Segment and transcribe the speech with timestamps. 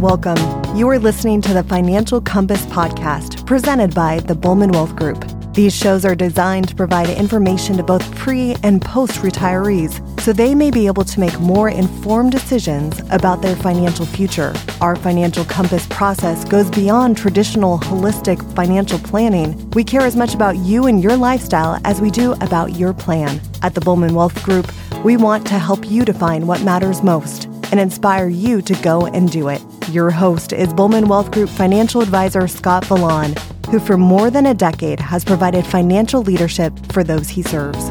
[0.00, 0.38] Welcome.
[0.76, 5.24] You are listening to the Financial Compass podcast presented by the Bulman Wealth Group.
[5.54, 10.54] These shows are designed to provide information to both pre and post retirees so they
[10.54, 14.54] may be able to make more informed decisions about their financial future.
[14.80, 19.68] Our Financial Compass process goes beyond traditional holistic financial planning.
[19.70, 23.40] We care as much about you and your lifestyle as we do about your plan.
[23.62, 24.70] At the Bulman Wealth Group,
[25.04, 29.28] we want to help you define what matters most and inspire you to go and
[29.28, 29.60] do it.
[29.90, 33.34] Your host is Bulman Wealth Group financial advisor Scott Vallon
[33.70, 37.88] who for more than a decade has provided financial leadership for those he serves.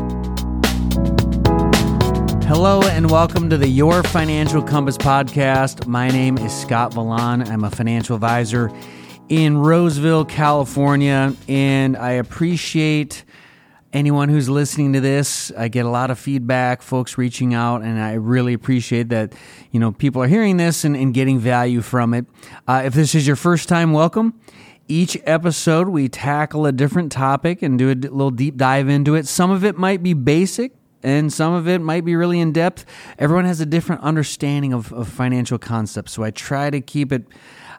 [2.46, 5.88] Hello and welcome to the Your Financial Compass podcast.
[5.88, 7.42] My name is Scott Vallon.
[7.42, 8.72] I'm a financial advisor
[9.30, 13.24] in Roseville, California, and I appreciate
[13.94, 15.52] anyone who's listening to this.
[15.58, 19.34] I get a lot of feedback, folks reaching out, and I really appreciate that.
[19.72, 22.26] You know, people are hearing this and, and getting value from it.
[22.68, 24.40] Uh, if this is your first time, welcome.
[24.88, 29.28] Each episode, we tackle a different topic and do a little deep dive into it.
[29.28, 32.86] Some of it might be basic, and some of it might be really in depth.
[33.20, 37.26] Everyone has a different understanding of, of financial concepts, so I try to keep it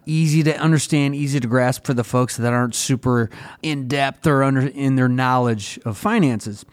[0.09, 3.31] easy to understand, easy to grasp for the folks that aren't super
[3.63, 6.65] in depth or under in their knowledge of finances.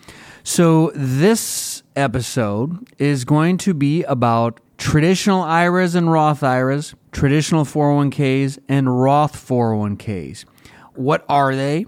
[0.44, 8.60] So this episode is going to be about traditional IRAs and Roth IRAs traditional 401ks
[8.68, 10.46] and Roth 401ks.
[10.94, 11.86] What are they?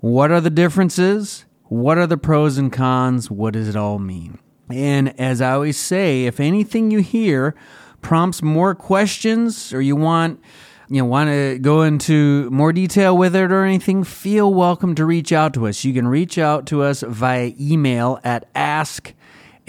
[0.00, 1.44] What are the differences?
[1.64, 3.30] What are the pros and cons?
[3.30, 4.38] What does it all mean?
[4.70, 7.54] And as I always say, if anything you hear
[8.00, 10.40] prompts more questions or you want
[10.88, 15.04] you know, want to go into more detail with it or anything, feel welcome to
[15.04, 15.84] reach out to us.
[15.84, 19.14] You can reach out to us via email at ask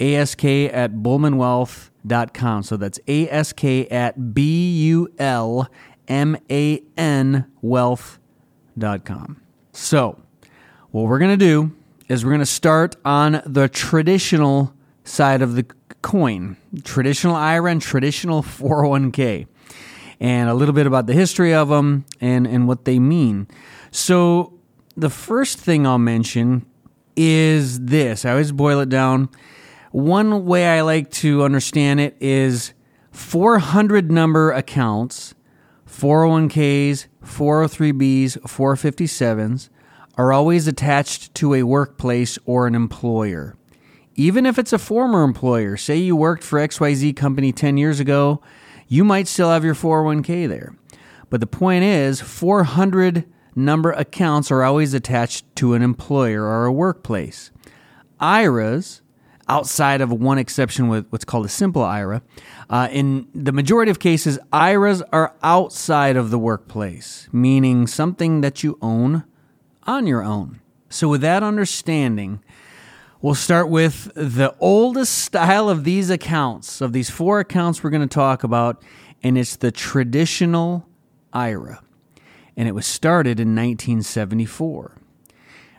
[0.00, 1.92] ask at bulmanwealth.com
[2.34, 2.62] com.
[2.62, 5.68] So that's ask at b u l
[6.08, 9.40] m a n wealth.com.
[9.72, 10.20] So,
[10.90, 11.72] what we're going to do
[12.08, 15.64] is we're going to start on the traditional side of the
[16.02, 19.46] coin traditional IRA and traditional 401k,
[20.20, 23.48] and a little bit about the history of them and, and what they mean.
[23.90, 24.58] So,
[24.96, 26.66] the first thing I'll mention
[27.16, 29.28] is this I always boil it down
[29.92, 32.72] one way I like to understand it is
[33.10, 35.34] 400 number accounts,
[35.86, 39.68] 401ks, 403bs, 457s
[40.16, 43.54] are always attached to a workplace or an employer.
[44.14, 48.42] Even if it's a former employer, say you worked for XYZ company 10 years ago,
[48.88, 50.76] you might still have your 401k there.
[51.30, 53.24] But the point is, 400
[53.54, 57.50] number accounts are always attached to an employer or a workplace.
[58.20, 59.02] IRAs
[59.48, 62.22] outside of one exception with what's called a simple IRA.
[62.70, 68.62] Uh, in the majority of cases, IRAs are outside of the workplace, meaning something that
[68.62, 69.24] you own
[69.84, 70.60] on your own.
[70.88, 72.42] So, with that understanding,
[73.22, 78.06] we'll start with the oldest style of these accounts, of these four accounts we're going
[78.06, 78.82] to talk about,
[79.22, 80.86] and it's the traditional
[81.32, 81.80] IRA.
[82.56, 84.98] And it was started in 1974.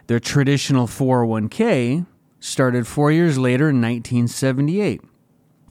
[0.07, 2.05] The traditional 401k
[2.39, 5.01] started four years later in 1978.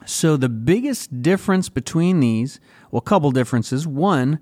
[0.05, 2.61] So the biggest difference between these,
[2.91, 3.87] well, a couple differences.
[3.87, 4.41] One,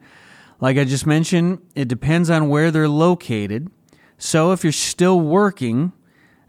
[0.60, 3.70] like I just mentioned, it depends on where they're located.
[4.18, 5.92] So if you're still working,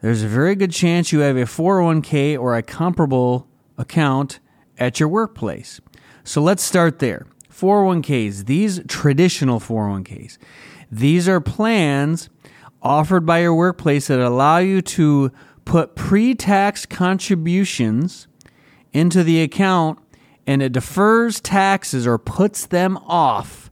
[0.02, 3.48] there's a very good chance you have a 401k or a comparable
[3.78, 4.40] account
[4.78, 5.80] at your workplace.
[6.24, 7.28] So let's start there.
[7.52, 10.38] 401ks, these traditional 401ks,
[10.92, 12.30] these are plans
[12.82, 15.32] offered by your workplace that allow you to
[15.66, 18.28] put pre tax contributions
[18.92, 20.00] into the account
[20.48, 23.70] and it defers taxes or puts them off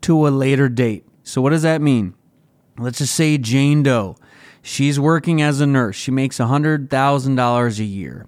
[0.00, 1.06] to a later date.
[1.22, 2.14] So, what does that mean?
[2.78, 4.16] Let's just say Jane Doe.
[4.62, 5.96] She's working as a nurse.
[5.96, 8.26] She makes $100,000 a year.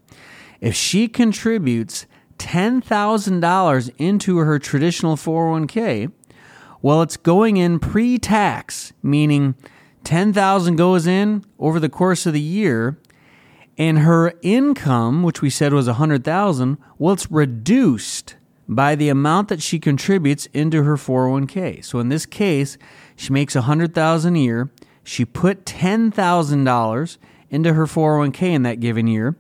[0.61, 2.07] If she contributes
[2.39, 6.13] $10,000 into her traditional 401k,
[6.83, 9.55] well, it's going in pre tax, meaning
[10.05, 12.99] 10,000 goes in over the course of the year
[13.81, 18.37] and her income, which we said was 100,000, well it's reduced
[18.69, 21.83] by the amount that she contributes into her 401k.
[21.83, 22.77] So in this case,
[23.17, 24.71] she makes 100,000 a year.
[25.05, 27.19] She put $10,000
[27.51, 29.37] into her 401k in that given year.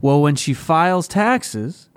[0.00, 1.88] Well, when she files taxes,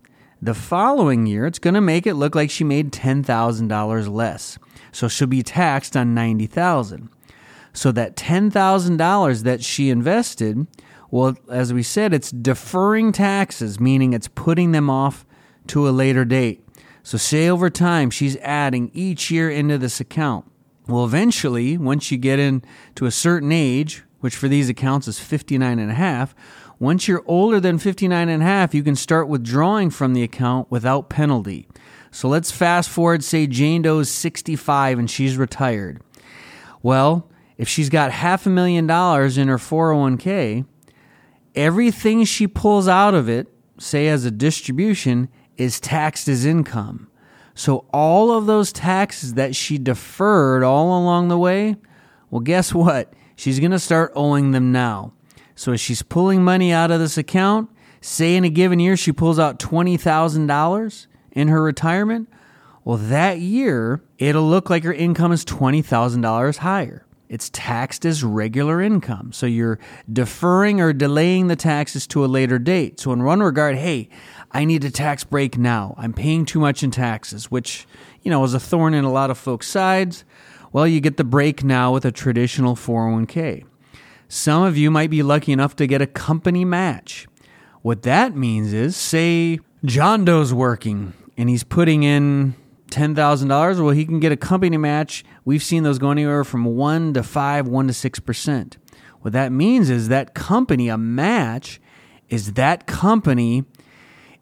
[0.42, 4.58] the following year, it's going to make it look like she made $10,000 less.
[4.92, 7.10] So she'll be taxed on 90,000.
[7.74, 10.68] So that $10,000 that she invested,
[11.12, 15.26] well, as we said, it's deferring taxes, meaning it's putting them off
[15.68, 16.66] to a later date.
[17.04, 20.51] So, say over time she's adding each year into this account.
[20.92, 25.80] Well, eventually, once you get into a certain age, which for these accounts is 59
[25.80, 26.36] and a half,
[26.80, 30.70] once you're older than 59 and a half, you can start withdrawing from the account
[30.70, 31.66] without penalty.
[32.12, 36.02] So let's fast forward, say Jane Doe's 65 and she's retired.
[36.84, 40.66] Well, if she's got half a million dollars in her 401k,
[41.56, 43.48] everything she pulls out of it,
[43.80, 47.08] say as a distribution, is taxed as income.
[47.54, 51.76] So all of those taxes that she deferred all along the way,
[52.30, 53.14] well, guess what?
[53.36, 55.14] She's going to start owing them now.
[55.56, 57.70] So as she's pulling money out of this account,
[58.00, 62.30] say in a given year she pulls out $20,000 in her retirement,
[62.84, 67.06] well, that year it'll look like her income is $20,000 higher.
[67.32, 69.32] It's taxed as regular income.
[69.32, 69.80] So you're
[70.12, 73.00] deferring or delaying the taxes to a later date.
[73.00, 74.10] So, in one regard, hey,
[74.52, 75.96] I need a tax break now.
[75.98, 77.88] I'm paying too much in taxes, which,
[78.22, 80.26] you know, is a thorn in a lot of folks' sides.
[80.74, 83.64] Well, you get the break now with a traditional 401k.
[84.28, 87.28] Some of you might be lucky enough to get a company match.
[87.82, 92.56] What that means is, say, John Doe's working and he's putting in
[92.92, 93.50] $10,000,
[93.80, 95.24] well, he can get a company match.
[95.44, 98.78] We've seen those go anywhere from 1 to 5, 1 to 6%.
[99.22, 101.80] What that means is that company, a match,
[102.30, 103.66] is that company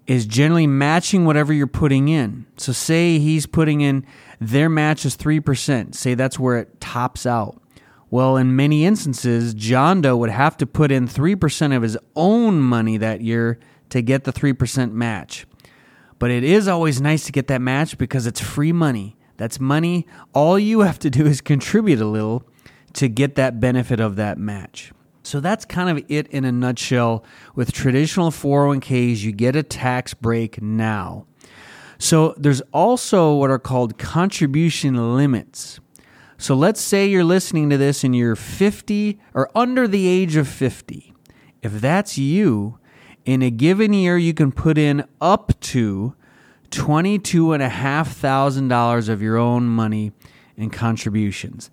[0.08, 2.46] is generally matching whatever you're putting in.
[2.58, 4.06] So, say he's putting in
[4.40, 5.94] their match is 3%.
[5.94, 7.62] Say that's where it tops out.
[8.10, 12.60] Well, in many instances, John Doe would have to put in 3% of his own
[12.60, 13.60] money that year
[13.90, 15.46] to get the 3% match.
[16.18, 19.16] But it is always nice to get that match because it's free money.
[19.40, 20.06] That's money.
[20.34, 22.44] All you have to do is contribute a little
[22.94, 24.92] to get that benefit of that match.
[25.24, 27.24] So that's kind of it in a nutshell.
[27.56, 31.26] With traditional 401ks, you get a tax break now.
[31.98, 35.80] So there's also what are called contribution limits.
[36.38, 40.50] So let's say you're listening to this and you're 50 or under the age of
[40.50, 41.14] 50.
[41.62, 42.78] If that's you,
[43.24, 46.14] in a given year, you can put in up to
[46.72, 50.12] $22,500 of your own money
[50.58, 51.70] in contributions.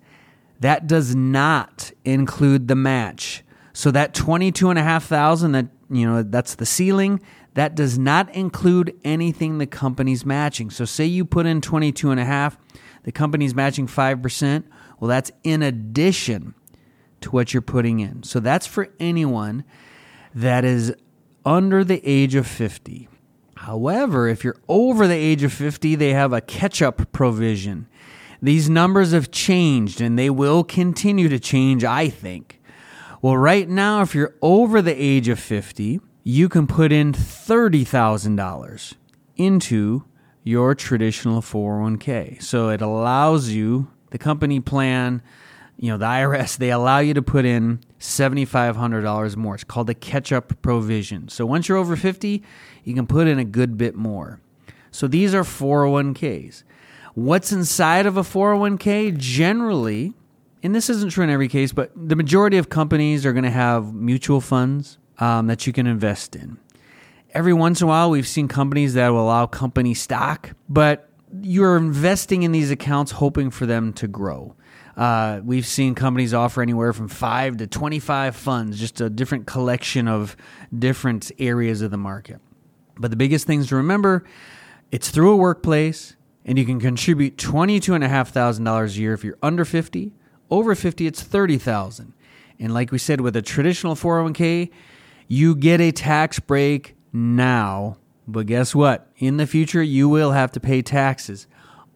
[0.59, 3.43] That does not include the match.
[3.73, 7.19] So that 22,500 that you know that's the ceiling,
[7.53, 10.69] that does not include anything the company's matching.
[10.69, 12.57] So say you put in 22 and a half,
[13.03, 14.63] the company's matching 5%,
[14.99, 16.55] well that's in addition
[17.21, 18.23] to what you're putting in.
[18.23, 19.63] So that's for anyone
[20.33, 20.95] that is
[21.45, 23.07] under the age of 50.
[23.67, 27.89] However, if you're over the age of 50, they have a catch up provision.
[28.41, 32.61] These numbers have changed and they will continue to change, I think.
[33.21, 38.93] Well, right now, if you're over the age of 50, you can put in $30,000
[39.35, 40.05] into
[40.45, 42.41] your traditional 401k.
[42.41, 45.21] So it allows you, the company plan,
[45.79, 49.55] you know, the IRS, they allow you to put in $7,500 more.
[49.55, 51.29] It's called the catch up provision.
[51.29, 52.43] So once you're over 50,
[52.83, 54.41] you can put in a good bit more.
[54.91, 56.63] So these are 401ks.
[57.13, 59.17] What's inside of a 401k?
[59.17, 60.13] Generally,
[60.63, 63.51] and this isn't true in every case, but the majority of companies are going to
[63.51, 66.57] have mutual funds um, that you can invest in.
[67.33, 71.09] Every once in a while, we've seen companies that will allow company stock, but
[71.41, 74.55] you're investing in these accounts hoping for them to grow.
[74.97, 80.07] Uh, we've seen companies offer anywhere from five to 25 funds, just a different collection
[80.07, 80.35] of
[80.77, 82.41] different areas of the market.
[82.97, 84.25] But the biggest things to remember
[84.91, 90.13] it's through a workplace, and you can contribute $22,500 a year if you're under 50.
[90.49, 92.13] Over 50, it's 30000
[92.57, 94.71] And like we said, with a traditional 401k,
[95.27, 97.97] you get a tax break now.
[98.27, 99.11] But guess what?
[99.17, 101.47] In the future, you will have to pay taxes.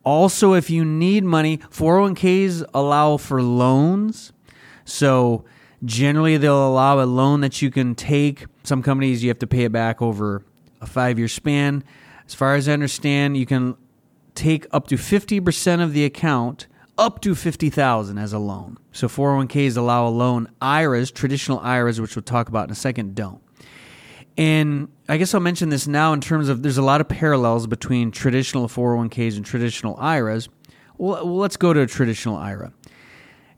[0.04, 4.34] Also, if you need money, 401ks allow for loans.
[4.84, 5.46] So
[5.86, 8.46] generally, they'll allow a loan that you can take.
[8.64, 10.44] Some companies, you have to pay it back over
[10.80, 11.84] a five year span.
[12.26, 13.76] As far as I understand, you can
[14.34, 16.68] take up to 50% of the account
[16.98, 18.78] up to 50,000 as a loan.
[18.92, 20.50] So 401ks allow a loan.
[20.62, 23.42] IRAs, traditional IRAs, which we'll talk about in a second, don't.
[24.42, 27.68] And I guess I'll mention this now in terms of there's a lot of parallels
[27.68, 30.50] between traditional 401ks and traditional IRAs.
[30.98, 32.74] Well, let's go to a traditional IRA.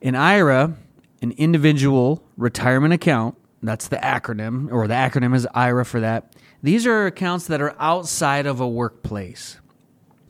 [0.02, 0.76] An IRA,
[1.22, 6.36] an individual retirement account, that's the acronym, or the acronym is IRA for that.
[6.62, 9.62] These are accounts that are outside of a workplace.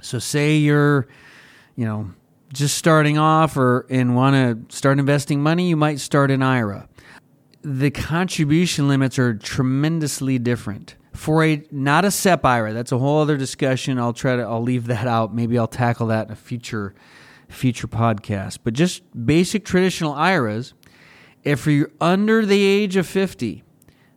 [0.04, 1.08] So, say you're,
[1.76, 2.12] you know,
[2.54, 6.88] just starting off or and want to start investing money, you might start an IRA
[7.64, 12.74] the contribution limits are tremendously different for a not a SEP IRA.
[12.74, 13.98] That's a whole other discussion.
[13.98, 15.34] I'll try to I'll leave that out.
[15.34, 16.94] Maybe I'll tackle that in a future
[17.48, 18.60] future podcast.
[18.64, 20.74] But just basic traditional IRAs,
[21.44, 23.64] if you're under the age of 50,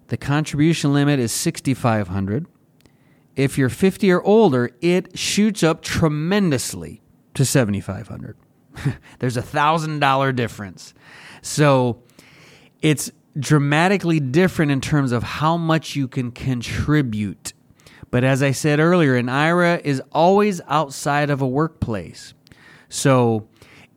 [0.09, 2.47] the contribution limit is 6500.
[3.37, 7.03] If you're 50 or older, it shoots up tremendously
[7.35, 8.37] to 7500.
[9.19, 10.95] There's a $1000 difference.
[11.43, 12.03] So,
[12.81, 17.53] it's dramatically different in terms of how much you can contribute.
[18.11, 22.35] But as I said earlier, an IRA is always outside of a workplace.
[22.89, 23.49] So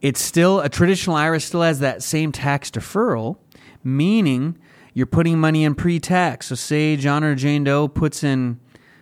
[0.01, 3.37] it's still a traditional IRA still has that same tax deferral,
[3.83, 4.57] meaning
[4.93, 6.47] you're putting money in pre-tax.
[6.47, 8.59] So say John or Jane Doe puts in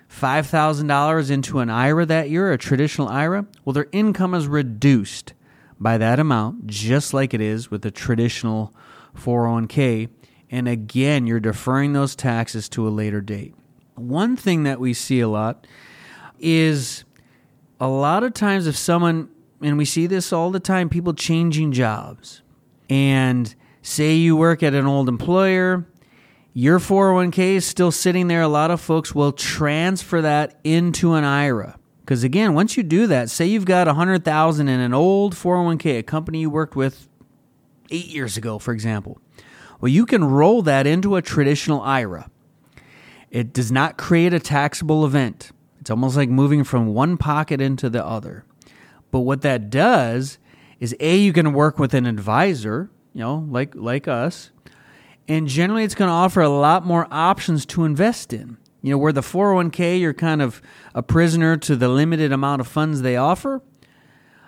[0.09, 5.33] $5,000 into an IRA that year, a traditional IRA, well their income is reduced
[5.79, 8.73] by that amount just like it is with a traditional
[9.15, 10.09] 401k
[10.49, 13.53] and again, you're deferring those taxes to a later date.
[13.95, 15.67] One thing that we see a lot
[16.39, 17.03] is
[17.79, 19.29] a lot of times if someone,
[19.61, 22.41] and we see this all the time, people changing jobs.
[22.89, 25.85] And say you work at an old employer,
[26.53, 28.41] your 401k is still sitting there.
[28.41, 31.77] A lot of folks will transfer that into an IRA.
[31.99, 36.03] Because again, once you do that, say you've got 100,000 in an old 401k, a
[36.03, 37.06] company you worked with
[37.89, 39.19] 8 years ago, for example.
[39.79, 42.29] Well, you can roll that into a traditional IRA.
[43.29, 45.51] It does not create a taxable event.
[45.79, 48.45] It's almost like moving from one pocket into the other.
[49.11, 50.37] But what that does
[50.79, 54.51] is A, you can work with an advisor, you know, like like us.
[55.27, 58.57] And generally it's going to offer a lot more options to invest in.
[58.81, 60.61] You know, where the 401k you're kind of
[60.93, 63.61] a prisoner to the limited amount of funds they offer.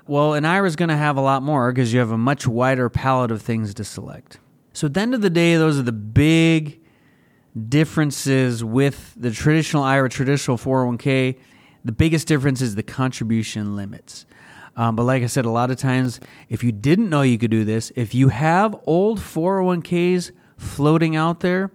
[0.09, 2.47] Well, an IRA is going to have a lot more because you have a much
[2.47, 4.39] wider palette of things to select.
[4.73, 6.79] So at the end of the day, those are the big
[7.67, 11.37] differences with the traditional IRA, traditional 401k.
[11.85, 14.25] The biggest difference is the contribution limits.
[14.75, 17.51] Um, but like I said, a lot of times, if you didn't know you could
[17.51, 21.69] do this, if you have old 401ks floating out there,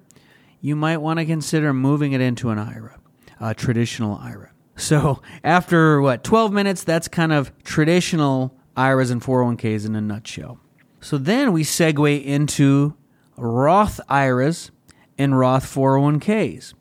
[0.61, 2.99] you might want to consider moving it into an IRA,
[3.39, 4.51] a traditional IRA.
[4.77, 10.59] So after what, 12 minutes, that's kind of traditional IRAs and 401ks in a nutshell.
[11.01, 12.95] So then we segue into
[13.37, 14.71] Roth IRAs
[15.19, 16.75] and Roth 401ks.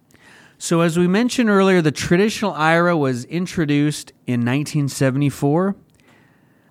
[0.57, 5.75] So, as we mentioned earlier, the traditional IRA was introduced in 1974.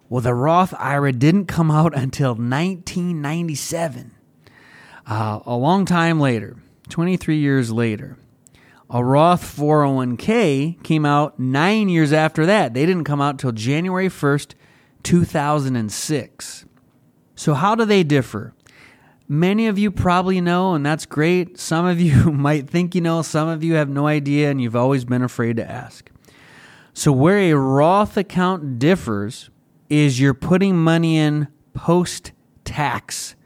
[0.08, 4.12] Well, the Roth IRA didn't come out until 1997,
[5.06, 6.56] uh, a long time later,
[6.88, 8.16] 23 years later.
[8.94, 12.74] A Roth 401k came out nine years after that.
[12.74, 14.52] They didn't come out until January 1st,
[15.02, 16.66] 2006.
[17.34, 18.52] So, how do they differ?
[19.26, 21.58] Many of you probably know, and that's great.
[21.58, 24.76] Some of you might think you know, some of you have no idea, and you've
[24.76, 26.10] always been afraid to ask.
[26.92, 29.48] So, where a Roth account differs
[29.88, 32.32] is you're putting money in post
[32.64, 33.36] tax.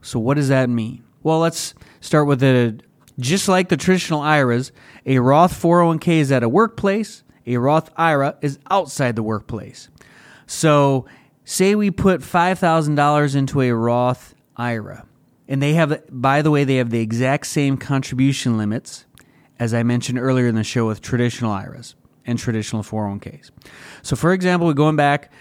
[0.00, 1.04] So, what does that mean?
[1.22, 2.82] Well, let's start with it.
[3.20, 4.72] Just like the traditional IRAs,
[5.06, 9.88] a Roth 401k is at a workplace, a Roth IRA is outside the workplace.
[10.46, 11.06] So,
[11.50, 15.04] Say we put $5,000 into a Roth IRA,
[15.48, 19.04] and they have, by the way, they have the exact same contribution limits
[19.58, 23.50] as I mentioned earlier in the show with traditional IRAs and traditional 401ks.
[24.02, 25.32] So, for example, going back,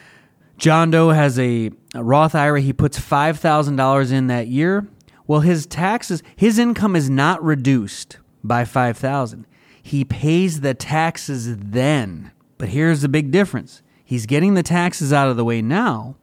[0.58, 2.60] John Doe has a, a Roth IRA.
[2.60, 4.88] He puts $5,000 in that year.
[5.30, 9.46] Well, his taxes, his income is not reduced by 5000
[9.80, 12.32] He pays the taxes then.
[12.58, 16.16] But here's the big difference He's getting the taxes out of the way now,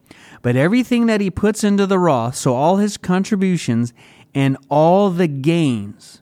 [0.43, 3.95] but everything that he puts into the Roth, so all his contributions
[4.35, 6.21] and all the gains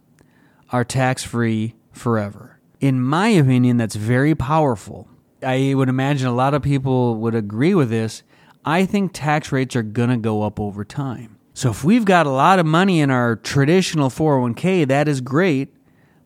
[0.69, 2.59] are tax free forever.
[2.81, 5.09] In my opinion, that's very powerful.
[5.43, 8.23] I would imagine a lot of people would agree with this.
[8.63, 11.39] I think tax rates are going to go up over time.
[11.55, 15.73] So if we've got a lot of money in our traditional 401k, that is great.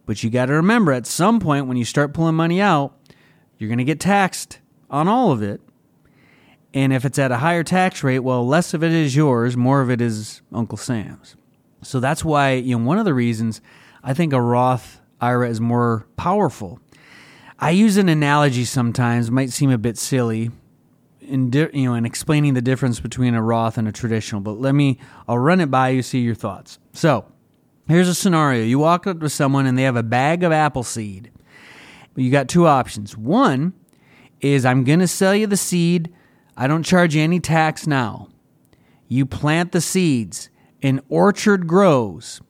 [0.07, 2.95] But you got to remember at some point when you start pulling money out,
[3.59, 4.59] you're going to get taxed
[4.89, 5.61] on all of it.
[6.73, 9.83] And if it's at a higher tax rate, well, less of it is yours, more
[9.83, 11.37] of it is Uncle Sam's.
[11.83, 13.61] So that's why, you know, one of the reasons
[14.03, 16.81] I think a Roth IRA is more powerful.
[17.59, 20.51] I use an analogy sometimes, might seem a bit silly,
[21.29, 24.41] in di- you know, in explaining the difference between a Roth and a traditional.
[24.41, 26.79] But let me, I'll run it by you, see your thoughts.
[26.93, 27.27] So,
[27.87, 30.83] here's a scenario: you walk up to someone and they have a bag of apple
[30.83, 31.31] seed.
[32.17, 33.17] You got two options.
[33.17, 33.75] One
[34.41, 36.13] is I'm going to sell you the seed.
[36.57, 38.29] I don't charge you any tax now.
[39.07, 40.51] You plant the seeds,
[40.83, 42.41] an orchard grows.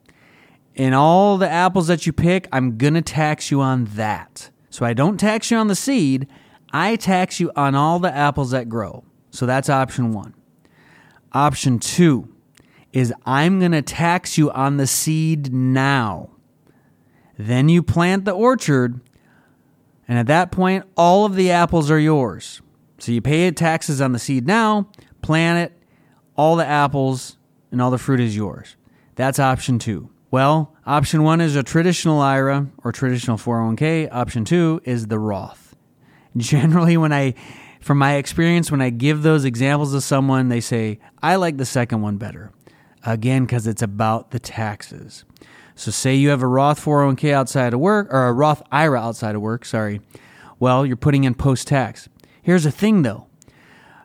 [0.75, 4.51] And all the apples that you pick, I'm going to tax you on that.
[4.71, 6.29] So I don't tax you on the seed,
[6.73, 9.05] I tax you on all the apples that grow.
[9.31, 10.35] So that's option one.
[11.33, 12.35] Option two
[12.93, 16.31] is I'm going to tax you on the seed now.
[17.37, 19.01] Then you plant the orchard,
[20.09, 22.63] and at that point, all of the apples are yours.
[22.99, 24.89] So you pay taxes on the seed now,
[25.23, 25.79] plant it,
[26.37, 27.37] all the apples
[27.71, 28.77] and all the fruit is yours.
[29.15, 30.11] That's option two.
[30.31, 34.09] Well, option one is a traditional IRA or traditional 401k.
[34.13, 35.68] Option two is the Roth.
[36.37, 37.35] Generally, when I,
[37.81, 41.65] from my experience, when I give those examples to someone, they say, I like the
[41.65, 42.53] second one better.
[43.05, 45.25] Again, because it's about the taxes.
[45.75, 49.37] So, say you have a Roth 401k outside of work, or a Roth IRA outside
[49.37, 50.01] of work, sorry.
[50.59, 52.09] Well, you're putting in post tax.
[52.43, 53.27] Here's the thing though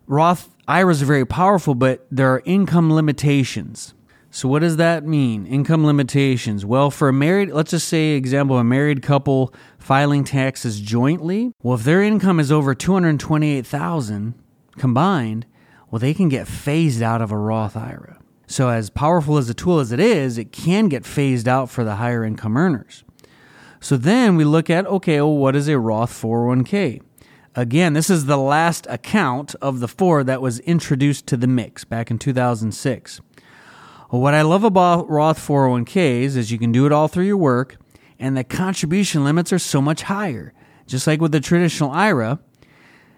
[0.05, 3.93] Roth IRAs are very powerful, but there are income limitations.
[4.35, 5.45] So, what does that mean?
[5.45, 6.65] Income limitations.
[6.65, 11.53] Well, for a married, let's just say, example, a married couple filing taxes jointly.
[11.61, 14.33] Well, if their income is over 228000
[14.79, 15.45] combined,
[15.91, 18.17] well, they can get phased out of a Roth IRA.
[18.47, 21.83] So, as powerful as a tool as it is, it can get phased out for
[21.83, 23.03] the higher income earners.
[23.79, 27.03] So then we look at okay, well, what is a Roth 401k?
[27.53, 31.83] Again, this is the last account of the four that was introduced to the mix
[31.83, 33.21] back in 2006.
[34.13, 37.35] Well, what I love about Roth 401ks is you can do it all through your
[37.35, 37.77] work,
[38.19, 40.53] and the contribution limits are so much higher.
[40.85, 42.39] Just like with the traditional IRA,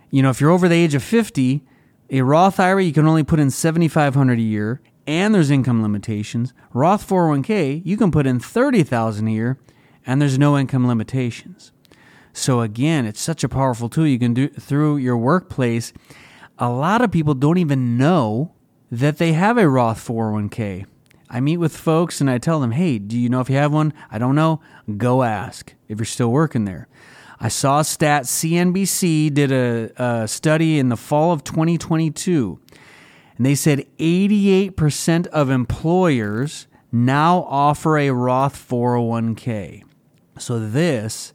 [0.09, 1.65] you know, if you're over the age of 50,
[2.11, 6.53] a Roth IRA you can only put in 7500 a year and there's income limitations.
[6.71, 9.59] Roth 401k, you can put in 30,000 a year
[10.05, 11.73] and there's no income limitations.
[12.31, 15.91] So again, it's such a powerful tool you can do through your workplace.
[16.57, 18.54] A lot of people don't even know
[18.99, 20.85] that they have a Roth 401k.
[21.29, 23.73] I meet with folks and I tell them, "Hey, do you know if you have
[23.73, 24.61] one?" I don't know.
[24.97, 26.87] Go ask if you're still working there.
[27.39, 32.59] I saw a stat CNBC did a, a study in the fall of 2022
[33.37, 39.83] and they said 88% of employers now offer a Roth 401k.
[40.37, 41.33] So, this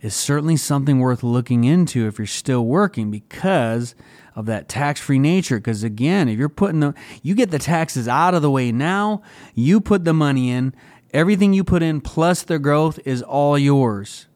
[0.00, 3.94] is certainly something worth looking into if you're still working because
[4.38, 5.56] of that tax free nature.
[5.56, 9.20] Because again, if you're putting the, you get the taxes out of the way now,
[9.52, 10.72] you put the money in,
[11.12, 14.28] everything you put in plus the growth is all yours.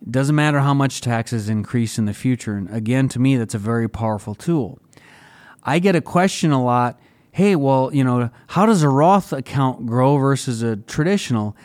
[0.00, 2.54] It doesn't matter how much taxes increase in the future.
[2.54, 4.78] And again, to me, that's a very powerful tool.
[5.64, 7.00] I get a question a lot
[7.30, 11.56] hey, well, you know, how does a Roth account grow versus a traditional?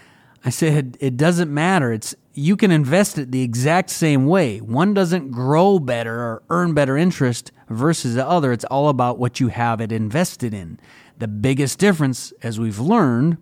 [0.45, 1.91] I said it doesn't matter.
[1.91, 4.59] It's you can invest it the exact same way.
[4.59, 8.51] One doesn't grow better or earn better interest versus the other.
[8.51, 10.79] It's all about what you have it invested in.
[11.19, 13.37] The biggest difference, as we've learned,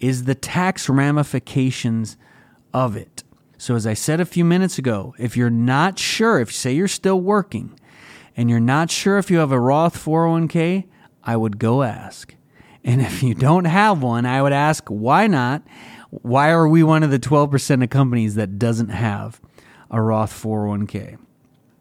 [0.00, 2.18] is the tax ramifications
[2.74, 3.24] of it.
[3.58, 6.88] So, as I said a few minutes ago, if you're not sure, if say you're
[6.88, 7.78] still working
[8.36, 10.84] and you're not sure if you have a Roth 401k,
[11.24, 12.34] I would go ask.
[12.84, 15.62] And if you don't have one, I would ask why not
[16.22, 19.40] why are we one of the 12% of companies that doesn't have
[19.90, 21.18] a Roth 401k?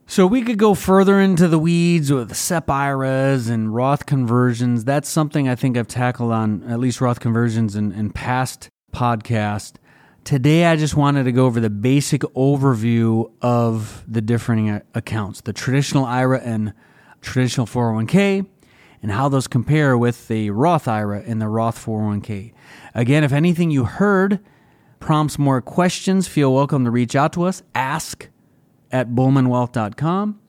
[0.07, 4.85] So we could go further into the weeds with SEP IRAs and Roth conversions.
[4.85, 9.73] That's something I think I've tackled on at least Roth conversions in, in past podcasts.
[10.23, 15.53] Today, I just wanted to go over the basic overview of the different accounts the
[15.53, 16.73] traditional IRA and
[17.21, 18.45] traditional 401k,
[19.05, 22.53] and how those compare with the Roth IRA and the Roth 401k.
[22.95, 24.39] Again, if anything you heard
[24.99, 27.61] prompts more questions, feel welcome to reach out to us.
[27.75, 28.29] Ask
[28.91, 30.39] at bulmanwealth.com.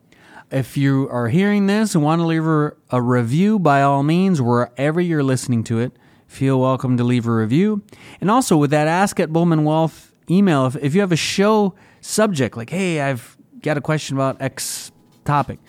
[0.49, 4.99] If you are hearing this and want to leave a, review, by all means, wherever
[4.99, 5.91] you're listening to it,
[6.25, 7.83] feel welcome to leave a review.
[8.19, 11.75] And also with that Ask at Bulman Wealth email, if, if you have a show
[12.01, 14.91] subject, like, hey, I've got a question about X
[15.25, 15.59] topic,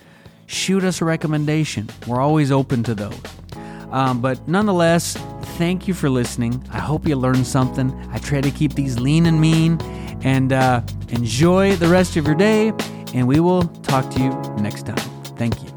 [0.49, 1.89] shoot us a recommendation.
[2.07, 3.21] We're always open to those.
[3.91, 5.17] Um, but nonetheless,
[5.57, 6.65] thank you for listening.
[6.73, 7.93] I hope you learned something.
[8.11, 9.81] I try to keep these lean and mean.
[10.23, 12.73] And uh, enjoy the rest of your day.
[13.15, 14.31] And we will talk to you
[14.61, 14.97] next time.
[15.37, 15.68] Thank you.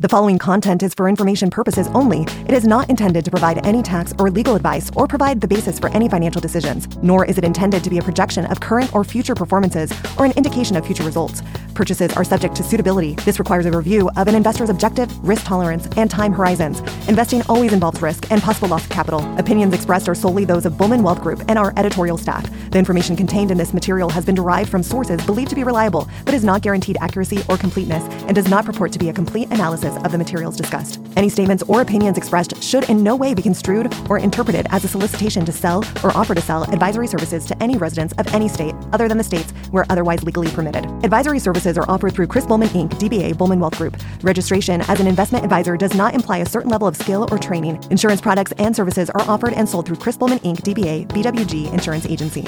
[0.00, 2.22] The following content is for information purposes only.
[2.46, 5.76] It is not intended to provide any tax or legal advice or provide the basis
[5.76, 9.02] for any financial decisions, nor is it intended to be a projection of current or
[9.02, 11.42] future performances or an indication of future results.
[11.74, 13.14] Purchases are subject to suitability.
[13.24, 16.78] This requires a review of an investor's objective, risk tolerance, and time horizons.
[17.08, 19.20] Investing always involves risk and possible loss of capital.
[19.36, 22.48] Opinions expressed are solely those of Bulman Wealth Group and our editorial staff.
[22.70, 26.08] The information contained in this material has been derived from sources believed to be reliable,
[26.24, 29.48] but is not guaranteed accuracy or completeness and does not purport to be a complete
[29.50, 31.00] analysis of the materials discussed.
[31.16, 34.88] Any statements or opinions expressed should in no way be construed or interpreted as a
[34.88, 38.74] solicitation to sell or offer to sell advisory services to any residents of any state
[38.92, 40.84] other than the states where otherwise legally permitted.
[41.04, 43.96] Advisory services are offered through Chris Bulman Inc., DBA Bulman Wealth Group.
[44.22, 47.82] Registration as an investment advisor does not imply a certain level of skill or training.
[47.90, 52.06] Insurance products and services are offered and sold through Chris Bulman Inc., DBA BWG Insurance
[52.06, 52.46] Agency.